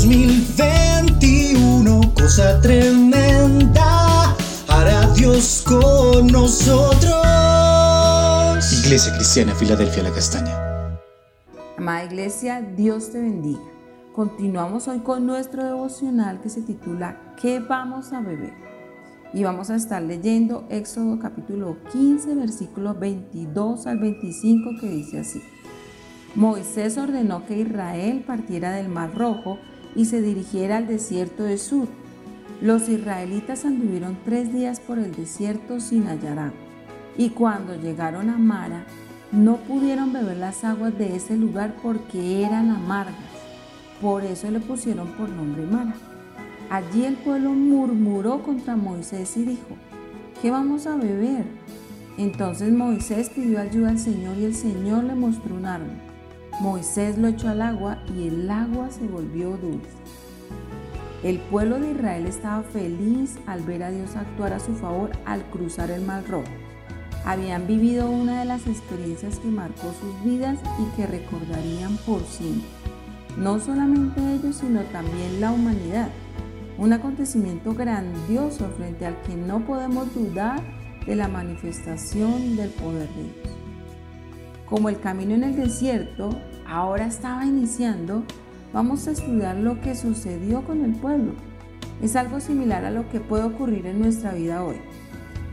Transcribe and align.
2021, 0.00 2.14
cosa 2.14 2.60
tremenda, 2.60 4.36
hará 4.68 5.12
Dios 5.14 5.64
con 5.66 6.28
nosotros. 6.28 7.16
Iglesia 8.84 9.12
Cristiana, 9.14 9.56
Filadelfia, 9.56 10.04
la 10.04 10.12
Castaña. 10.12 10.56
Amada 11.76 12.04
Iglesia, 12.04 12.60
Dios 12.76 13.10
te 13.10 13.20
bendiga. 13.20 13.58
Continuamos 14.14 14.86
hoy 14.86 15.00
con 15.00 15.26
nuestro 15.26 15.64
devocional 15.64 16.40
que 16.42 16.48
se 16.48 16.62
titula 16.62 17.34
¿Qué 17.40 17.58
vamos 17.58 18.12
a 18.12 18.20
beber? 18.20 18.52
Y 19.34 19.42
vamos 19.42 19.68
a 19.70 19.74
estar 19.74 20.00
leyendo 20.00 20.64
Éxodo 20.70 21.18
capítulo 21.18 21.76
15, 21.90 22.36
versículo 22.36 22.94
22 22.94 23.88
al 23.88 23.98
25 23.98 24.78
que 24.80 24.88
dice 24.88 25.18
así. 25.18 25.42
Moisés 26.36 26.96
ordenó 26.98 27.44
que 27.46 27.58
Israel 27.58 28.22
partiera 28.24 28.70
del 28.70 28.88
Mar 28.88 29.12
Rojo 29.16 29.58
y 29.94 30.06
se 30.06 30.22
dirigiera 30.22 30.76
al 30.76 30.86
desierto 30.86 31.44
de 31.44 31.58
Sur. 31.58 31.88
Los 32.60 32.88
israelitas 32.88 33.64
anduvieron 33.64 34.18
tres 34.24 34.52
días 34.52 34.80
por 34.80 34.98
el 34.98 35.14
desierto 35.14 35.80
sin 35.80 36.06
hallar 36.06 36.38
agua. 36.38 36.58
Y 37.16 37.30
cuando 37.30 37.74
llegaron 37.74 38.30
a 38.30 38.38
Mara, 38.38 38.84
no 39.30 39.56
pudieron 39.58 40.12
beber 40.12 40.38
las 40.38 40.64
aguas 40.64 40.96
de 40.96 41.14
ese 41.14 41.36
lugar 41.36 41.76
porque 41.82 42.44
eran 42.44 42.70
amargas. 42.70 43.14
Por 44.00 44.24
eso 44.24 44.50
le 44.50 44.60
pusieron 44.60 45.08
por 45.12 45.28
nombre 45.28 45.66
Mara. 45.66 45.94
Allí 46.70 47.04
el 47.04 47.16
pueblo 47.16 47.50
murmuró 47.50 48.42
contra 48.42 48.76
Moisés 48.76 49.36
y 49.36 49.44
dijo, 49.44 49.76
¿qué 50.40 50.50
vamos 50.50 50.86
a 50.86 50.96
beber? 50.96 51.44
Entonces 52.18 52.72
Moisés 52.72 53.30
pidió 53.30 53.60
ayuda 53.60 53.90
al 53.90 53.98
Señor 53.98 54.36
y 54.36 54.44
el 54.44 54.54
Señor 54.54 55.04
le 55.04 55.14
mostró 55.14 55.54
un 55.54 55.66
árbol. 55.66 55.96
Moisés 56.60 57.16
lo 57.16 57.28
echó 57.28 57.48
al 57.48 57.62
agua 57.62 57.97
y 58.16 58.28
el 58.28 58.50
agua 58.50 58.90
se 58.90 59.06
volvió 59.06 59.56
dulce. 59.56 59.88
El 61.22 61.38
pueblo 61.38 61.80
de 61.80 61.92
Israel 61.92 62.26
estaba 62.26 62.62
feliz 62.62 63.38
al 63.46 63.62
ver 63.62 63.82
a 63.82 63.90
Dios 63.90 64.14
actuar 64.16 64.52
a 64.52 64.60
su 64.60 64.74
favor 64.74 65.10
al 65.24 65.42
cruzar 65.50 65.90
el 65.90 66.02
Mar 66.02 66.24
Rojo. 66.28 66.50
Habían 67.24 67.66
vivido 67.66 68.08
una 68.08 68.38
de 68.40 68.44
las 68.44 68.66
experiencias 68.66 69.38
que 69.38 69.48
marcó 69.48 69.92
sus 70.00 70.24
vidas 70.24 70.58
y 70.78 70.96
que 70.96 71.06
recordarían 71.06 71.96
por 72.06 72.22
siempre 72.22 72.68
no 73.38 73.60
solamente 73.60 74.20
ellos, 74.34 74.56
sino 74.56 74.82
también 74.84 75.40
la 75.40 75.52
humanidad. 75.52 76.08
Un 76.76 76.92
acontecimiento 76.92 77.72
grandioso 77.72 78.68
frente 78.76 79.06
al 79.06 79.20
que 79.22 79.36
no 79.36 79.64
podemos 79.64 80.12
dudar 80.14 80.60
de 81.06 81.14
la 81.14 81.28
manifestación 81.28 82.56
del 82.56 82.70
poder 82.70 83.08
de 83.10 83.22
Dios. 83.22 83.67
Como 84.68 84.90
el 84.90 85.00
camino 85.00 85.34
en 85.34 85.44
el 85.44 85.56
desierto 85.56 86.38
ahora 86.66 87.06
estaba 87.06 87.46
iniciando, 87.46 88.24
vamos 88.72 89.08
a 89.08 89.12
estudiar 89.12 89.56
lo 89.56 89.80
que 89.80 89.94
sucedió 89.94 90.62
con 90.62 90.84
el 90.84 90.92
pueblo. 90.92 91.32
Es 92.02 92.16
algo 92.16 92.38
similar 92.38 92.84
a 92.84 92.90
lo 92.90 93.08
que 93.08 93.20
puede 93.20 93.44
ocurrir 93.44 93.86
en 93.86 94.00
nuestra 94.00 94.32
vida 94.32 94.62
hoy. 94.62 94.76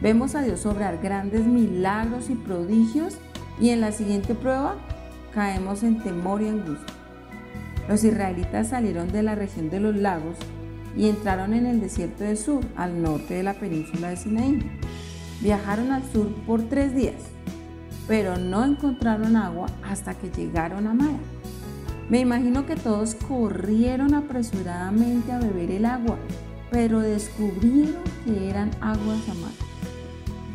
Vemos 0.02 0.36
a 0.36 0.42
Dios 0.42 0.66
obrar 0.66 1.00
grandes 1.02 1.46
milagros 1.46 2.30
y 2.30 2.36
prodigios 2.36 3.18
y 3.60 3.70
en 3.70 3.80
la 3.80 3.94
siguiente 3.94 4.36
prueba 4.36 4.76
caemos 5.34 5.84
en 5.84 6.04
temor 6.04 6.42
y 6.42 6.50
angustia. 6.50 6.94
Los 7.88 8.04
israelitas 8.04 8.70
salieron 8.70 9.12
de 9.12 9.24
la 9.24 9.36
región 9.36 9.70
de 9.70 9.80
los 9.80 9.96
lagos 9.96 10.36
y 10.98 11.08
entraron 11.08 11.54
en 11.54 11.66
el 11.66 11.80
desierto 11.80 12.24
de 12.24 12.36
Sur, 12.36 12.66
al 12.76 13.02
norte 13.02 13.36
de 13.36 13.44
la 13.44 13.54
península 13.54 14.10
de 14.10 14.18
Sinaí. 14.18 14.60
Viajaron 15.42 15.92
al 15.92 16.04
sur 16.04 16.34
por 16.46 16.64
tres 16.64 16.96
días, 16.96 17.16
pero 18.08 18.38
no 18.38 18.64
encontraron 18.64 19.36
agua 19.36 19.68
hasta 19.84 20.14
que 20.14 20.30
llegaron 20.30 20.88
a 20.88 20.94
Mara. 20.94 21.18
Me 22.10 22.20
imagino 22.20 22.66
que 22.66 22.76
todos 22.76 23.16
corrieron 23.16 24.14
apresuradamente 24.14 25.32
a 25.32 25.40
beber 25.40 25.72
el 25.72 25.86
agua, 25.86 26.18
pero 26.70 27.00
descubrieron 27.00 28.02
que 28.24 28.50
eran 28.50 28.72
aguas 28.80 29.28
amargas. 29.30 29.58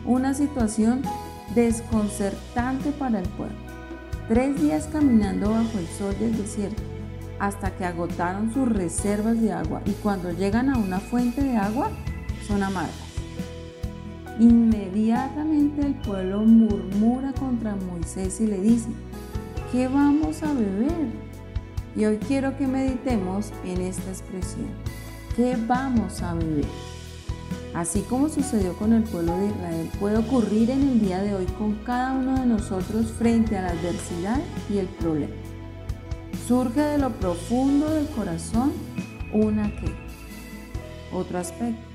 Una 0.05 0.35
situación 0.35 1.03
desconcertante 1.55 2.93
para 2.93 3.19
el 3.21 3.29
pueblo. 3.31 3.57
Tres 4.29 4.61
días 4.61 4.89
caminando 4.93 5.51
bajo 5.51 5.79
el 5.79 5.89
sol 5.89 6.15
del 6.21 6.37
desierto 6.37 6.83
hasta 7.41 7.75
que 7.75 7.85
agotaron 7.85 8.53
sus 8.53 8.69
reservas 8.69 9.41
de 9.41 9.51
agua 9.51 9.81
y 9.87 9.93
cuando 9.93 10.31
llegan 10.31 10.69
a 10.69 10.77
una 10.77 11.01
fuente 11.01 11.43
de 11.43 11.57
agua 11.57 11.91
son 12.47 12.63
amargas. 12.63 13.10
Inmediatamente 14.41 15.87
el 15.87 15.95
pueblo 15.95 16.41
murmura 16.41 17.33
contra 17.35 17.77
Moisés 17.77 18.41
y 18.41 18.47
le 18.47 18.61
dice, 18.61 18.89
¿qué 19.71 19.87
vamos 19.87 20.43
a 20.43 20.53
beber? 20.53 21.09
Y 21.95 22.07
hoy 22.07 22.17
quiero 22.17 22.57
que 22.57 22.67
meditemos 22.67 23.53
en 23.65 23.83
esta 23.83 24.11
expresión, 24.11 24.67
¿qué 25.37 25.57
vamos 25.69 26.23
a 26.23 26.35
beber? 26.35 26.65
Así 27.75 28.01
como 28.01 28.29
sucedió 28.29 28.73
con 28.75 28.93
el 28.93 29.05
pueblo 29.05 29.37
de 29.37 29.47
Israel, 29.47 29.91
puede 30.01 30.17
ocurrir 30.17 30.71
en 30.71 30.81
el 30.89 31.01
día 31.01 31.23
de 31.23 31.37
hoy 31.37 31.47
con 31.59 31.75
cada 31.85 32.15
uno 32.15 32.41
de 32.41 32.47
nosotros 32.47 33.13
frente 33.13 33.57
a 33.57 33.63
la 33.63 33.69
adversidad 33.69 34.41
y 34.69 34.79
el 34.79 34.87
problema 34.87 35.35
surge 36.51 36.81
de 36.81 36.99
lo 36.99 37.11
profundo 37.11 37.89
del 37.91 38.09
corazón 38.09 38.73
una 39.33 39.71
queja. 39.71 39.95
Otro 41.13 41.39
aspecto. 41.39 41.90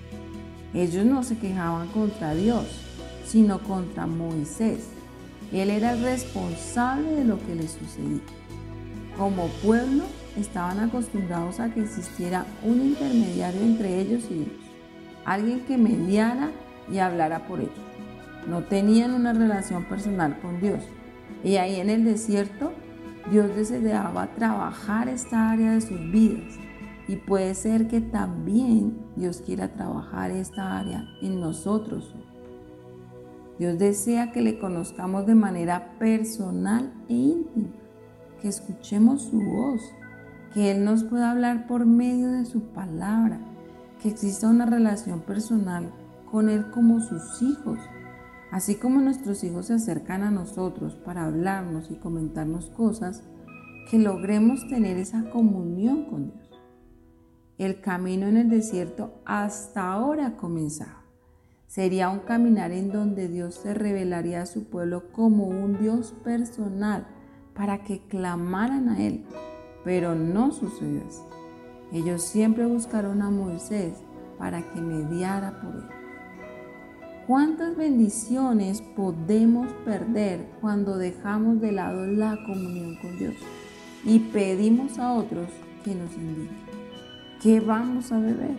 Ellos 0.75 1.05
no 1.05 1.23
se 1.23 1.37
quejaban 1.37 1.87
contra 1.87 2.35
Dios, 2.35 2.65
sino 3.25 3.59
contra 3.59 4.05
Moisés. 4.05 4.89
Él 5.53 5.69
era 5.69 5.93
el 5.93 6.01
responsable 6.01 7.11
de 7.11 7.23
lo 7.23 7.39
que 7.39 7.55
les 7.55 7.71
sucedía. 7.71 8.19
Como 9.17 9.47
pueblo 9.63 10.03
estaban 10.37 10.79
acostumbrados 10.79 11.61
a 11.61 11.73
que 11.73 11.81
existiera 11.81 12.45
un 12.61 12.81
intermediario 12.81 13.61
entre 13.61 14.01
ellos 14.01 14.25
y 14.29 14.33
Dios, 14.33 14.49
alguien 15.23 15.61
que 15.61 15.77
mediara 15.77 16.51
y 16.91 16.97
hablara 16.97 17.47
por 17.47 17.61
ellos. 17.61 17.71
No 18.49 18.63
tenían 18.63 19.13
una 19.13 19.31
relación 19.31 19.85
personal 19.85 20.37
con 20.41 20.59
Dios. 20.59 20.83
Y 21.41 21.55
ahí 21.55 21.79
en 21.79 21.89
el 21.89 22.03
desierto 22.03 22.73
Dios 23.31 23.55
deseaba 23.55 24.27
trabajar 24.35 25.07
esta 25.07 25.51
área 25.51 25.71
de 25.71 25.81
sus 25.81 25.99
vidas 26.11 26.64
y 27.07 27.17
puede 27.17 27.53
ser 27.55 27.87
que 27.87 28.01
también 28.01 28.97
Dios 29.15 29.41
quiera 29.45 29.73
trabajar 29.73 30.31
esta 30.31 30.77
área 30.77 31.05
en 31.21 31.39
nosotros. 31.39 32.15
Dios 33.59 33.77
desea 33.77 34.31
que 34.31 34.41
le 34.41 34.59
conozcamos 34.59 35.25
de 35.25 35.35
manera 35.35 35.97
personal 35.97 36.93
e 37.07 37.13
íntima, 37.13 37.69
que 38.41 38.47
escuchemos 38.47 39.23
su 39.23 39.39
voz, 39.39 39.81
que 40.53 40.71
Él 40.71 40.83
nos 40.83 41.03
pueda 41.03 41.31
hablar 41.31 41.67
por 41.67 41.85
medio 41.85 42.31
de 42.31 42.45
su 42.45 42.61
palabra, 42.61 43.39
que 44.01 44.09
exista 44.09 44.49
una 44.49 44.65
relación 44.65 45.21
personal 45.21 45.91
con 46.29 46.49
Él 46.49 46.69
como 46.71 46.99
sus 46.99 47.41
hijos 47.41 47.79
Así 48.55 48.75
como 48.75 49.01
nuestros 49.01 49.43
hijos 49.43 49.65
se 49.65 49.73
acercan 49.73 50.23
a 50.23 50.31
nosotros 50.31 50.95
para 50.95 51.25
hablarnos 51.25 51.91
y 51.91 51.95
comentarnos 51.95 52.69
cosas, 52.69 53.21
que 53.91 53.99
logremos 53.99 54.65
tener 54.69 54.95
esa 54.95 55.29
comunión 55.29 56.05
con 56.05 56.31
Dios. 56.31 56.44
El 57.57 57.79
camino 57.79 58.27
en 58.27 58.35
el 58.35 58.49
desierto 58.49 59.13
hasta 59.23 59.93
ahora 59.93 60.35
comenzaba. 60.35 61.03
Sería 61.67 62.09
un 62.09 62.19
caminar 62.19 62.73
en 62.73 62.91
donde 62.91 63.29
Dios 63.29 63.55
se 63.55 63.73
revelaría 63.73 64.41
a 64.41 64.45
su 64.45 64.65
pueblo 64.65 65.11
como 65.13 65.45
un 65.45 65.79
Dios 65.79 66.13
personal 66.23 67.07
para 67.53 67.83
que 67.83 68.01
clamaran 68.07 68.89
a 68.89 69.01
Él. 69.01 69.23
Pero 69.85 70.15
no 70.15 70.51
sucedió 70.51 71.01
así. 71.07 71.21
Ellos 71.93 72.23
siempre 72.23 72.65
buscaron 72.65 73.21
a 73.21 73.29
Moisés 73.29 73.93
para 74.37 74.61
que 74.73 74.81
mediara 74.81 75.61
por 75.61 75.75
él. 75.75 75.83
¿Cuántas 77.27 77.77
bendiciones 77.77 78.81
podemos 78.81 79.71
perder 79.85 80.45
cuando 80.59 80.97
dejamos 80.97 81.61
de 81.61 81.71
lado 81.71 82.05
la 82.05 82.37
comunión 82.45 82.97
con 83.01 83.17
Dios 83.17 83.35
y 84.03 84.19
pedimos 84.19 84.99
a 84.99 85.13
otros 85.13 85.47
que 85.83 85.95
nos 85.95 86.13
indiquen 86.15 86.74
qué 87.45 87.59
vamos 87.59 88.11
a 88.11 88.17
beber? 88.17 88.57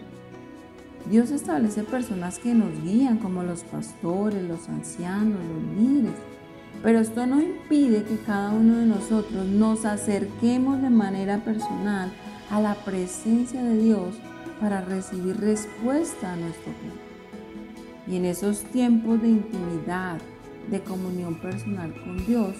Dios 1.10 1.32
establece 1.32 1.82
personas 1.82 2.38
que 2.38 2.54
nos 2.54 2.70
guían 2.84 3.18
como 3.18 3.42
los 3.42 3.64
pastores, 3.64 4.44
los 4.44 4.68
ancianos, 4.68 5.40
los 5.40 5.76
líderes. 5.76 6.14
Pero 6.84 7.00
esto 7.00 7.26
no 7.26 7.42
impide 7.42 8.04
que 8.04 8.16
cada 8.18 8.52
uno 8.52 8.76
de 8.76 8.86
nosotros 8.86 9.44
nos 9.44 9.84
acerquemos 9.84 10.80
de 10.82 10.90
manera 10.90 11.38
personal 11.38 12.12
a 12.48 12.60
la 12.60 12.76
presencia 12.76 13.60
de 13.60 13.76
Dios 13.76 14.20
para 14.60 14.82
recibir 14.82 15.36
respuesta 15.36 16.34
a 16.34 16.36
nuestro 16.36 16.72
plan. 16.74 16.94
Y 18.06 18.14
en 18.18 18.24
esos 18.24 18.62
tiempos 18.70 19.20
de 19.20 19.30
intimidad, 19.30 20.18
de 20.70 20.80
comunión 20.80 21.40
personal 21.40 21.92
con 22.04 22.24
Dios, 22.24 22.54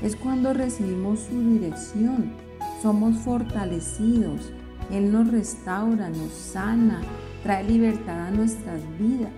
es 0.00 0.16
cuando 0.16 0.54
recibimos 0.54 1.20
su 1.20 1.38
dirección, 1.38 2.32
somos 2.80 3.18
fortalecidos, 3.18 4.54
Él 4.90 5.12
nos 5.12 5.30
restaura, 5.30 6.08
nos 6.08 6.32
sana, 6.32 7.00
trae 7.42 7.64
libertad 7.64 8.26
a 8.26 8.30
nuestras 8.30 8.80
vidas. 8.98 9.30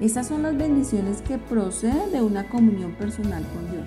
Esas 0.00 0.28
son 0.28 0.42
las 0.42 0.56
bendiciones 0.56 1.22
que 1.22 1.38
proceden 1.38 2.10
de 2.12 2.22
una 2.22 2.48
comunión 2.48 2.92
personal 2.92 3.44
con 3.54 3.70
Dios. 3.70 3.86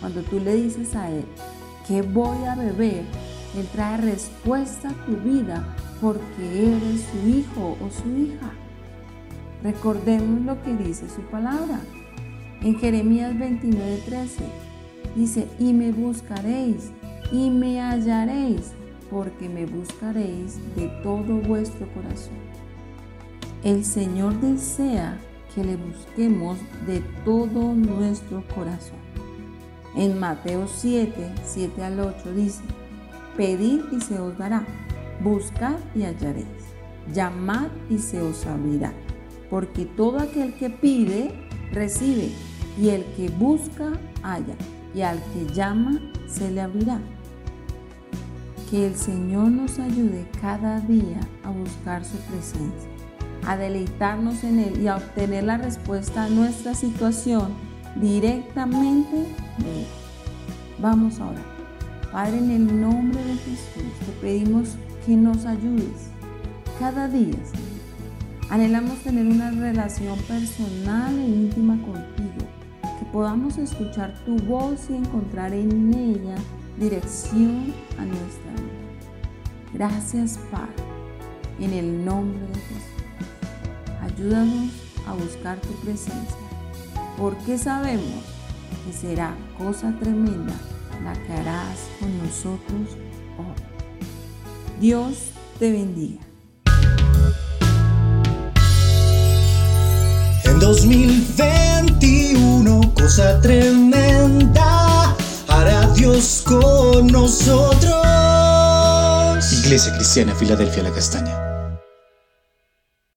Cuando 0.00 0.22
tú 0.22 0.38
le 0.40 0.54
dices 0.54 0.94
a 0.94 1.10
Él, 1.10 1.24
¿qué 1.86 2.02
voy 2.02 2.44
a 2.44 2.54
beber? 2.54 3.04
Él 3.56 3.66
trae 3.72 3.96
respuesta 3.96 4.90
a 4.90 5.06
tu 5.06 5.16
vida 5.16 5.74
porque 6.00 6.76
eres 6.76 7.06
su 7.10 7.28
hijo 7.28 7.76
o 7.80 7.90
su 7.90 8.08
hija. 8.16 8.52
Recordemos 9.62 10.42
lo 10.42 10.62
que 10.62 10.76
dice 10.76 11.08
su 11.08 11.22
palabra. 11.22 11.80
En 12.60 12.78
Jeremías 12.78 13.32
29:13 13.34 14.28
dice, 15.16 15.48
y 15.58 15.72
me 15.72 15.92
buscaréis 15.92 16.90
y 17.32 17.50
me 17.50 17.80
hallaréis, 17.80 18.72
porque 19.10 19.48
me 19.48 19.66
buscaréis 19.66 20.58
de 20.76 20.88
todo 21.02 21.36
vuestro 21.36 21.86
corazón. 21.94 22.36
El 23.64 23.84
Señor 23.84 24.40
desea 24.40 25.18
que 25.54 25.64
le 25.64 25.76
busquemos 25.76 26.58
de 26.86 27.00
todo 27.24 27.74
nuestro 27.74 28.44
corazón. 28.54 28.98
En 29.96 30.18
Mateo 30.20 30.68
7, 30.68 31.12
7 31.44 31.82
al 31.82 32.00
8 32.00 32.34
dice, 32.34 32.62
Pedid 33.36 33.80
y 33.90 34.00
se 34.00 34.18
os 34.20 34.36
dará, 34.38 34.64
buscad 35.22 35.76
y 35.94 36.02
hallaréis, 36.02 36.46
llamad 37.12 37.68
y 37.90 37.98
se 37.98 38.20
os 38.20 38.46
abrirá, 38.46 38.92
porque 39.50 39.86
todo 39.86 40.20
aquel 40.20 40.54
que 40.54 40.70
pide, 40.70 41.32
recibe, 41.72 42.30
y 42.80 42.90
el 42.90 43.04
que 43.16 43.28
busca, 43.28 43.92
halla, 44.22 44.54
y 44.94 45.00
al 45.00 45.18
que 45.32 45.52
llama, 45.52 46.00
se 46.28 46.50
le 46.50 46.60
abrirá. 46.60 47.00
Que 48.70 48.86
el 48.86 48.96
Señor 48.96 49.50
nos 49.50 49.78
ayude 49.78 50.26
cada 50.40 50.80
día 50.80 51.20
a 51.42 51.50
buscar 51.50 52.04
su 52.04 52.18
presencia, 52.18 52.90
a 53.46 53.56
deleitarnos 53.56 54.44
en 54.44 54.58
Él 54.58 54.82
y 54.82 54.88
a 54.88 54.96
obtener 54.96 55.44
la 55.44 55.56
respuesta 55.56 56.24
a 56.24 56.28
nuestra 56.28 56.74
situación 56.74 57.54
directamente 57.96 59.16
de 59.58 59.80
Él. 59.80 59.86
Vamos 60.78 61.18
ahora. 61.18 61.40
Padre, 62.12 62.38
en 62.38 62.50
el 62.50 62.80
nombre 62.80 63.22
de 63.24 63.36
Jesús, 63.36 63.92
te 64.04 64.12
pedimos 64.20 64.76
que 65.06 65.16
nos 65.16 65.46
ayudes 65.46 66.10
cada 66.78 67.08
día. 67.08 67.38
Anhelamos 68.50 68.98
tener 68.98 69.26
una 69.26 69.50
relación 69.50 70.18
personal 70.20 71.18
e 71.18 71.26
íntima 71.26 71.74
contigo, 71.82 72.47
podamos 73.12 73.58
escuchar 73.58 74.14
tu 74.24 74.36
voz 74.38 74.90
y 74.90 74.96
encontrar 74.96 75.52
en 75.52 75.92
ella 75.94 76.36
dirección 76.78 77.72
a 77.98 78.04
nuestra 78.04 78.52
vida. 78.52 78.78
Gracias, 79.74 80.38
Padre, 80.50 80.72
en 81.60 81.72
el 81.72 82.04
nombre 82.04 82.40
de 82.40 82.54
Jesús. 82.54 82.88
Ayúdanos 84.02 84.72
a 85.06 85.14
buscar 85.14 85.58
tu 85.60 85.72
presencia 85.80 86.36
porque 87.16 87.58
sabemos 87.58 88.24
que 88.86 88.92
será 88.92 89.34
cosa 89.56 89.94
tremenda 90.00 90.54
la 91.04 91.12
que 91.12 91.32
harás 91.32 91.88
con 91.98 92.16
nosotros 92.18 92.96
hoy. 93.38 93.62
Dios 94.80 95.32
te 95.58 95.72
bendiga. 95.72 96.20
En 100.44 100.60
2021, 100.60 102.27
cosa 102.94 103.40
tremenda 103.40 105.14
hará 105.48 105.86
Dios 105.94 106.42
con 106.44 107.06
nosotros. 107.08 107.92
Iglesia 109.64 109.92
Cristiana 109.94 110.34
Filadelfia 110.34 110.82
La 110.82 110.90
Castaña 110.90 111.47